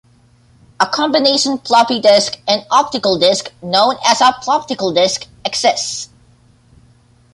A 0.79 0.87
combination 0.87 1.59
floppy 1.59 1.99
disk 2.01 2.41
and 2.47 2.65
optical 2.71 3.19
disc, 3.19 3.53
known 3.61 3.97
as 4.03 4.19
a 4.19 4.33
Floptical 4.43 4.95
disk 4.95 5.27
exists. 5.45 6.09